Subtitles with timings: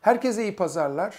[0.00, 1.16] Herkese iyi pazarlar.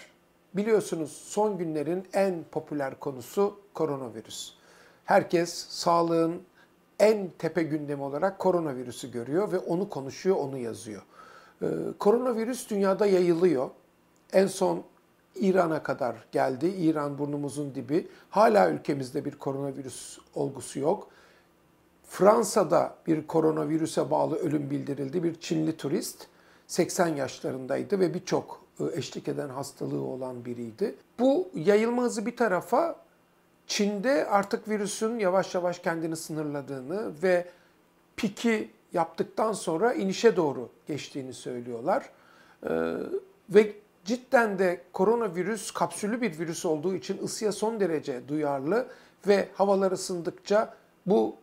[0.54, 4.54] Biliyorsunuz son günlerin en popüler konusu koronavirüs.
[5.06, 6.42] Herkes sağlığın
[7.00, 11.02] en tepe gündemi olarak koronavirüsü görüyor ve onu konuşuyor, onu yazıyor.
[11.62, 11.68] Ee,
[12.00, 13.70] koronavirüs dünyada yayılıyor.
[14.34, 14.84] En son
[15.36, 16.68] İran'a kadar geldi.
[16.68, 18.08] İran burnumuzun dibi.
[18.30, 21.08] Hala ülkemizde bir koronavirüs olgusu yok.
[22.08, 25.24] Fransa'da bir koronavirüse bağlı ölüm bildirildi.
[25.24, 26.28] Bir Çinli turist
[26.68, 28.61] 80 yaşlarındaydı ve birçok
[28.94, 30.96] eşlik eden hastalığı olan biriydi.
[31.20, 32.96] Bu yayılma hızı bir tarafa
[33.68, 37.48] Çin'de artık virüsün yavaş yavaş kendini sınırladığını ve
[38.18, 42.10] piki yaptıktan sonra inişe doğru geçtiğini söylüyorlar.
[42.64, 42.94] Ee,
[43.50, 43.74] ve
[44.06, 48.88] cidden de koronavirüs kapsüllü bir virüs olduğu için ısıya son derece duyarlı
[49.28, 50.74] ve havalar ısındıkça
[51.06, 51.36] bu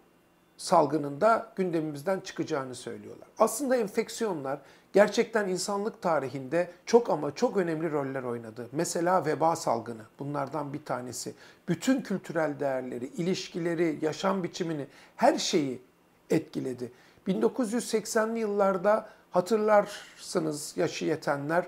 [0.59, 3.29] salgının da gündemimizden çıkacağını söylüyorlar.
[3.39, 4.59] Aslında enfeksiyonlar
[4.93, 8.69] gerçekten insanlık tarihinde çok ama çok önemli roller oynadı.
[8.73, 11.35] Mesela veba salgını bunlardan bir tanesi.
[11.69, 15.83] Bütün kültürel değerleri, ilişkileri, yaşam biçimini, her şeyi
[16.31, 16.93] etkiledi.
[17.29, 21.65] 1980'li yıllarda hatırlarsınız yaşı yetenler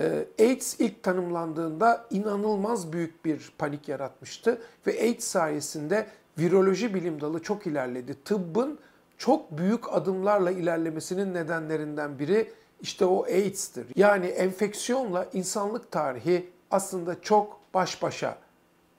[0.00, 6.06] e, AIDS ilk tanımlandığında inanılmaz büyük bir panik yaratmıştı ve AIDS sayesinde
[6.38, 8.16] viroloji bilim dalı çok ilerledi.
[8.24, 8.78] Tıbbın
[9.18, 13.86] çok büyük adımlarla ilerlemesinin nedenlerinden biri işte o AIDS'tir.
[13.96, 18.38] Yani enfeksiyonla insanlık tarihi aslında çok baş başa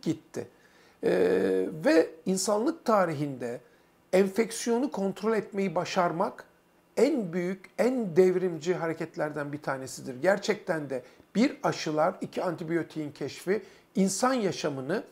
[0.02, 0.47] gitti.
[1.03, 3.61] Ee, ve insanlık tarihinde
[4.14, 6.45] enfeksiyonu kontrol etmeyi başarmak
[6.97, 10.22] en büyük, en devrimci hareketlerden bir tanesidir.
[10.22, 11.03] Gerçekten de
[11.36, 13.61] bir aşılar, iki antibiyotiğin keşfi
[13.95, 15.03] insan yaşamını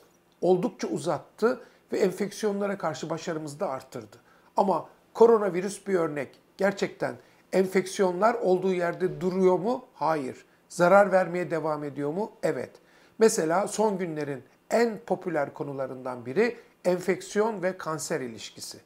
[0.41, 1.59] oldukça uzattı
[1.91, 4.17] ve enfeksiyonlara karşı başarımızı da arttırdı.
[4.57, 6.39] Ama koronavirüs bir örnek.
[6.57, 7.15] Gerçekten
[7.53, 9.85] enfeksiyonlar olduğu yerde duruyor mu?
[9.93, 10.45] Hayır.
[10.69, 12.31] Zarar vermeye devam ediyor mu?
[12.43, 12.71] Evet.
[13.19, 18.77] Mesela son günlerin en popüler konularından biri enfeksiyon ve kanser ilişkisi.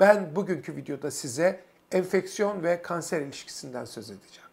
[0.00, 1.60] Ben bugünkü videoda size
[1.92, 4.43] enfeksiyon ve kanser ilişkisinden söz edeceğim.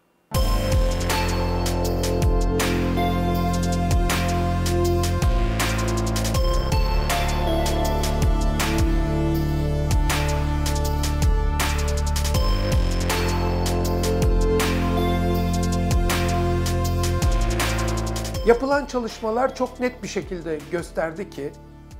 [18.51, 21.51] Yapılan çalışmalar çok net bir şekilde gösterdi ki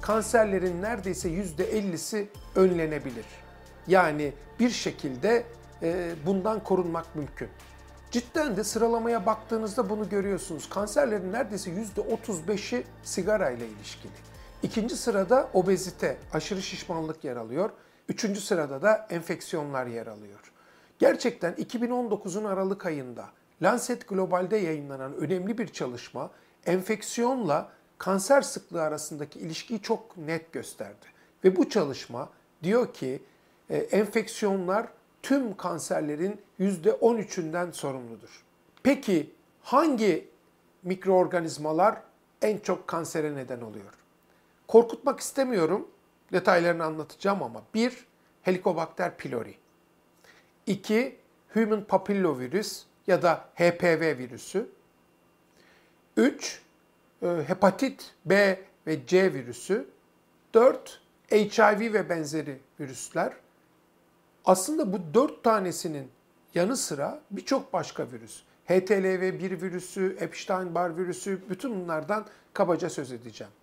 [0.02, 2.26] kanserlerin neredeyse %50'si
[2.56, 3.26] önlenebilir.
[3.88, 5.44] Yani bir şekilde
[5.82, 7.50] e, bundan korunmak mümkün.
[8.12, 10.70] Cidden de sıralamaya baktığınızda bunu görüyorsunuz.
[10.70, 14.12] Kanserlerin neredeyse %35'i sigara ile ilişkili.
[14.64, 17.70] İkinci sırada obezite, aşırı şişmanlık yer alıyor.
[18.10, 20.52] Üçüncü sırada da enfeksiyonlar yer alıyor.
[21.00, 23.26] Gerçekten 2019'un Aralık ayında
[23.62, 26.32] Lancet Global'de yayınlanan önemli bir çalışma
[26.66, 31.06] enfeksiyonla kanser sıklığı arasındaki ilişkiyi çok net gösterdi.
[31.44, 32.30] Ve bu çalışma
[32.64, 33.24] diyor ki
[33.70, 34.88] e, enfeksiyonlar
[35.22, 38.44] tüm kanserlerin %13'ünden sorumludur.
[38.84, 40.28] Peki hangi
[40.84, 42.02] mikroorganizmalar
[42.42, 43.94] en çok kansere neden oluyor?
[44.68, 45.88] Korkutmak istemiyorum,
[46.32, 48.06] detaylarını anlatacağım ama bir,
[48.42, 49.56] Helicobacter pylori.
[50.68, 51.18] İki,
[51.54, 54.70] Human papillovirüs ya da HPV virüsü.
[56.18, 56.62] 3.
[57.22, 59.88] E, hepatit B ve C virüsü.
[60.54, 61.02] 4.
[61.32, 63.34] HIV ve benzeri virüsler.
[64.46, 66.08] Aslında bu dört tanesinin
[66.56, 68.44] yanı sıra birçok başka virüs.
[68.70, 73.54] HTLV1 virüsü, Epstein-Barr virüsü, bütün bunlardan kabaca söz edeceğim.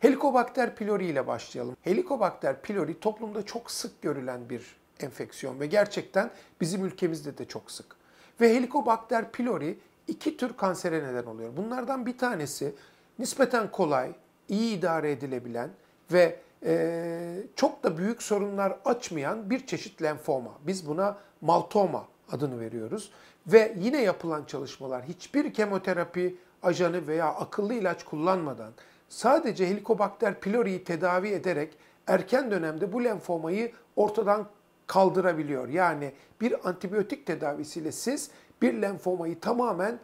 [0.00, 1.76] Helicobacter pylori ile başlayalım.
[1.82, 6.30] Helicobacter pylori toplumda çok sık görülen bir enfeksiyon ve gerçekten
[6.60, 7.96] bizim ülkemizde de çok sık.
[8.40, 9.78] Ve Helicobacter pylori
[10.08, 11.56] iki tür kansere neden oluyor.
[11.56, 12.74] Bunlardan bir tanesi
[13.18, 14.12] nispeten kolay,
[14.48, 15.70] iyi idare edilebilen
[16.12, 20.50] ve e, çok da büyük sorunlar açmayan bir çeşit lenfoma.
[20.66, 23.10] Biz buna maltoma adını veriyoruz.
[23.46, 28.72] Ve yine yapılan çalışmalar hiçbir kemoterapi ajanı veya akıllı ilaç kullanmadan
[29.08, 31.76] sadece Helicobacter pylori'yi tedavi ederek
[32.06, 34.46] erken dönemde bu lenfomayı ortadan
[34.86, 35.68] kaldırabiliyor.
[35.68, 38.30] Yani bir antibiyotik tedavisiyle siz
[38.62, 39.98] bir lenfomayı tamamen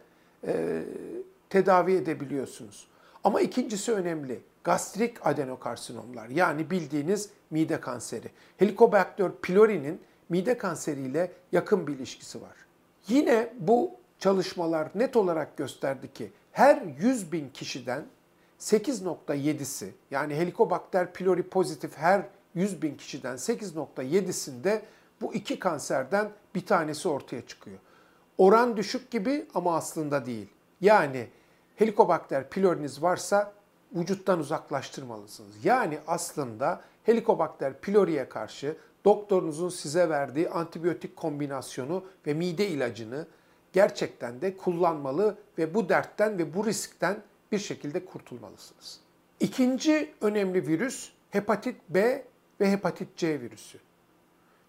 [0.47, 0.83] e,
[1.49, 2.87] tedavi edebiliyorsunuz.
[3.23, 4.41] Ama ikincisi önemli.
[4.63, 8.27] Gastrik adenokarsinomlar yani bildiğiniz mide kanseri.
[8.57, 12.55] Helicobacter pylori'nin mide kanseriyle yakın bir ilişkisi var.
[13.07, 18.05] Yine bu çalışmalar net olarak gösterdi ki her 100 bin kişiden
[18.59, 22.21] 8.7'si yani Helicobacter pylori pozitif her
[22.55, 24.81] 100 bin kişiden 8.7'sinde
[25.21, 27.77] bu iki kanserden bir tanesi ortaya çıkıyor.
[28.37, 30.47] Oran düşük gibi ama aslında değil.
[30.81, 31.27] Yani
[31.75, 33.53] Helikobakter pyloriniz varsa
[33.95, 35.65] vücuttan uzaklaştırmalısınız.
[35.65, 43.27] Yani aslında Helikobakter pylori'ye karşı doktorunuzun size verdiği antibiyotik kombinasyonu ve mide ilacını
[43.73, 47.21] gerçekten de kullanmalı ve bu dertten ve bu riskten
[47.51, 48.99] bir şekilde kurtulmalısınız.
[49.39, 52.23] İkinci önemli virüs hepatit B
[52.61, 53.79] ve hepatit C virüsü.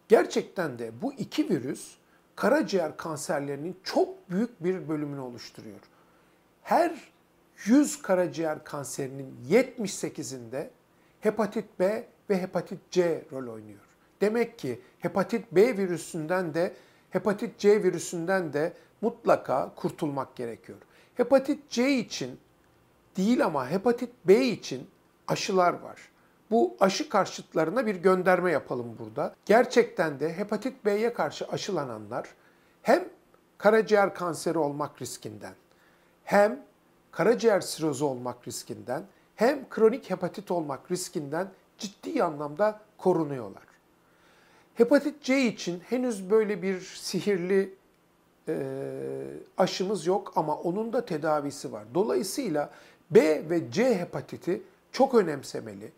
[0.09, 1.97] Gerçekten de bu iki virüs
[2.37, 5.81] karaciğer kanserlerinin çok büyük bir bölümünü oluşturuyor.
[6.62, 7.12] Her
[7.65, 10.69] 100 karaciğer kanserinin 78'inde
[11.21, 13.81] hepatit B ve hepatit C rol oynuyor.
[14.21, 16.75] Demek ki hepatit B virüsünden de
[17.11, 20.79] hepatit C virüsünden de mutlaka kurtulmak gerekiyor.
[21.15, 22.41] Hepatit C için
[23.17, 24.87] değil ama hepatit B için
[25.29, 26.12] aşılar var.
[26.52, 29.34] Bu aşı karşıtlarına bir gönderme yapalım burada.
[29.44, 32.28] Gerçekten de hepatit B'ye karşı aşılananlar
[32.82, 33.08] hem
[33.58, 35.54] karaciğer kanseri olmak riskinden
[36.25, 36.62] hem
[37.10, 39.02] karaciğer sirozu olmak riskinden
[39.37, 43.64] hem kronik hepatit olmak riskinden ciddi anlamda korunuyorlar.
[44.75, 47.75] Hepatit C için henüz böyle bir sihirli
[48.48, 48.56] e,
[49.58, 51.84] aşımız yok ama onun da tedavisi var.
[51.94, 52.70] Dolayısıyla
[53.10, 54.62] B ve C hepatiti
[54.93, 55.93] çok önemsemeli.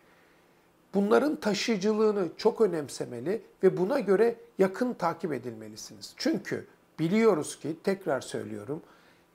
[0.95, 6.13] Bunların taşıyıcılığını çok önemsemeli ve buna göre yakın takip edilmelisiniz.
[6.17, 6.67] Çünkü
[6.99, 8.81] biliyoruz ki tekrar söylüyorum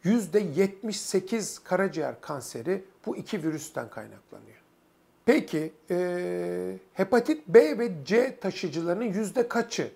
[0.04, 4.56] %78 karaciğer kanseri bu iki virüsten kaynaklanıyor.
[5.24, 9.90] Peki e, hepatit B ve C taşıyıcılarının yüzde kaçı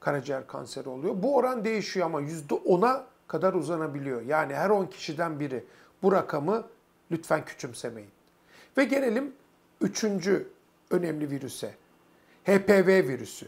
[0.00, 1.14] karaciğer kanseri oluyor?
[1.22, 4.22] Bu oran değişiyor ama yüzde ona kadar uzanabiliyor.
[4.22, 5.64] Yani her 10 kişiden biri.
[6.02, 6.64] Bu rakamı
[7.10, 8.10] lütfen küçümsemeyin.
[8.76, 9.32] Ve gelelim
[9.80, 10.48] üçüncü
[10.90, 11.74] önemli virüse.
[12.44, 13.46] HPV virüsü.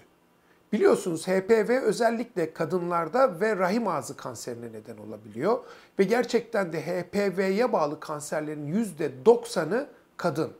[0.72, 5.58] Biliyorsunuz HPV özellikle kadınlarda ve rahim ağzı kanserine neden olabiliyor.
[5.98, 10.52] Ve gerçekten de HPV'ye bağlı kanserlerin %90'ı kadın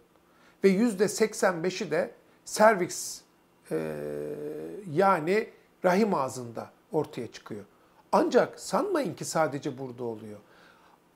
[0.65, 2.11] ve %85'i de
[2.45, 3.21] serviks
[3.71, 3.97] e,
[4.93, 5.51] yani
[5.85, 7.65] rahim ağzında ortaya çıkıyor.
[8.13, 10.39] Ancak sanmayın ki sadece burada oluyor.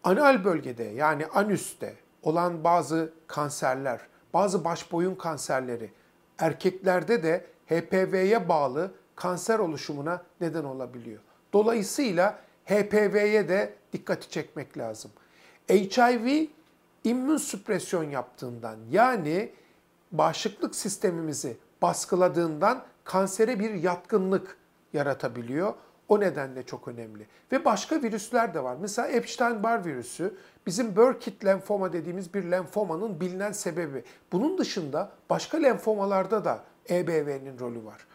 [0.04, 4.00] Anal bölgede yani anüste olan bazı kanserler,
[4.34, 5.90] bazı baş boyun kanserleri
[6.38, 11.20] erkeklerde de HPV'ye bağlı kanser oluşumuna neden olabiliyor.
[11.52, 15.10] Dolayısıyla HPV'ye de dikkati çekmek lazım.
[15.70, 16.46] HIV
[17.04, 19.52] immün süpresyon yaptığından yani
[20.12, 24.56] bağışıklık sistemimizi baskıladığından kansere bir yatkınlık
[24.92, 25.74] yaratabiliyor.
[26.08, 27.26] O nedenle çok önemli.
[27.52, 28.76] Ve başka virüsler de var.
[28.80, 30.34] Mesela Epstein-Barr virüsü
[30.66, 34.04] bizim Burkitt lenfoma dediğimiz bir lenfomanın bilinen sebebi.
[34.32, 38.06] Bunun dışında başka lenfomalarda da EBV'nin rolü var.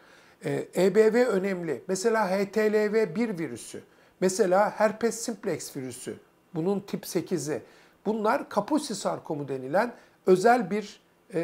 [0.45, 1.83] EBV ee, önemli.
[1.87, 3.81] Mesela HTLV1 virüsü,
[4.19, 6.15] mesela herpes simplex virüsü,
[6.55, 7.61] bunun tip 8'i.
[8.05, 9.93] Bunlar Kaposi sarkomu denilen
[10.25, 11.01] özel bir
[11.33, 11.43] e,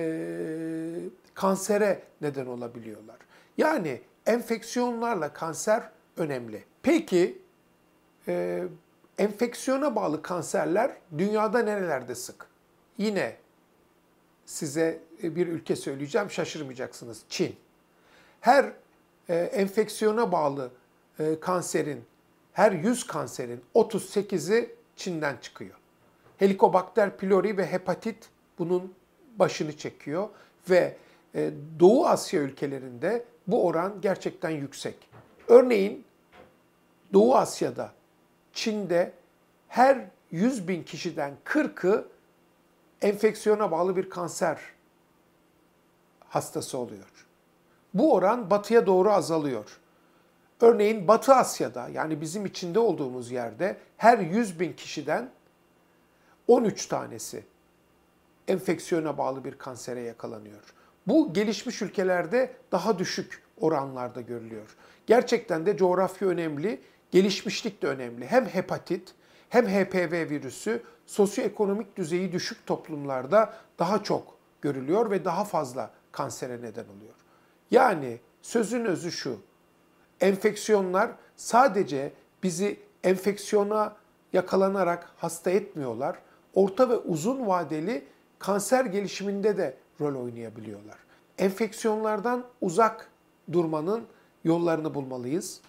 [1.34, 3.18] kansere neden olabiliyorlar.
[3.58, 6.64] Yani enfeksiyonlarla kanser önemli.
[6.84, 7.42] Peki
[8.28, 8.64] e,
[9.18, 12.48] enfeksiyona bağlı kanserler dünyada nerelerde sık?
[12.98, 13.36] Yine
[14.46, 17.24] size bir ülke söyleyeceğim şaşırmayacaksınız.
[17.30, 17.56] Çin.
[18.42, 18.72] Her
[19.30, 20.72] e, enfeksiyona bağlı
[21.20, 22.04] e, kanserin,
[22.54, 25.76] her 100 kanserin 38'i Çin'den çıkıyor.
[26.38, 28.30] Helikobakter pylori ve hepatit
[28.60, 28.94] bunun
[29.36, 30.30] başını çekiyor
[30.70, 30.98] ve
[31.36, 35.10] e, Doğu Asya ülkelerinde bu oran gerçekten yüksek.
[35.48, 36.06] Örneğin
[37.14, 37.92] Doğu Asya'da,
[38.54, 39.14] Çin'de
[39.68, 42.08] her 100 bin kişiden 40'ı
[43.02, 44.60] enfeksiyona bağlı bir kanser
[46.30, 47.26] hastası oluyor.
[47.94, 49.80] Bu oran batıya doğru azalıyor.
[50.62, 55.30] Örneğin Batı Asya'da yani bizim içinde olduğumuz yerde her 100 bin kişiden
[56.48, 57.44] 13 tanesi
[58.48, 60.74] enfeksiyona bağlı bir kansere yakalanıyor.
[61.08, 64.76] Bu gelişmiş ülkelerde daha düşük oranlarda görülüyor.
[65.08, 66.82] Gerçekten de coğrafya önemli,
[67.12, 68.26] gelişmişlik de önemli.
[68.26, 69.14] Hem hepatit
[69.50, 76.86] hem HPV virüsü sosyoekonomik düzeyi düşük toplumlarda daha çok görülüyor ve daha fazla kansere neden
[76.98, 77.14] oluyor.
[77.72, 79.40] Yani sözün özü şu.
[80.22, 83.96] Enfeksiyonlar sadece bizi enfeksiyona
[84.34, 86.16] yakalanarak hasta etmiyorlar.
[86.54, 88.06] Orta ve uzun vadeli
[88.40, 90.98] kanser gelişiminde de rol oynayabiliyorlar.
[91.38, 93.10] Enfeksiyonlardan uzak
[93.52, 94.04] durmanın
[94.44, 95.62] yollarını bulmalıyız.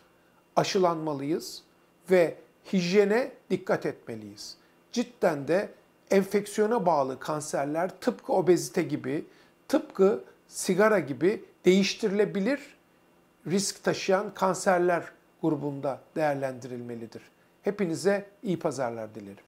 [0.57, 1.63] Aşılanmalıyız
[2.11, 2.37] ve
[2.73, 4.57] hijyene dikkat etmeliyiz.
[4.93, 5.71] Cidden de
[6.11, 9.25] enfeksiyona bağlı kanserler tıpkı obezite gibi,
[9.69, 12.77] tıpkı sigara gibi değiştirilebilir
[13.47, 15.05] risk taşıyan kanserler
[15.43, 17.23] grubunda değerlendirilmelidir.
[17.63, 19.46] Hepinize iyi pazarlar dilerim.